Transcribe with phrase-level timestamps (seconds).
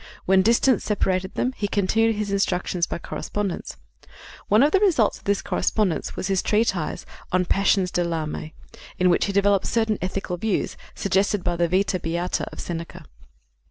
[0.25, 3.77] When distance separated them he continued his instructions by correspondence.
[4.47, 8.51] One of the results of this correspondence was his treatise on Passions de l'Âme,
[8.97, 13.05] in which he develops certain ethical views suggested by the Vita Beata of Seneca.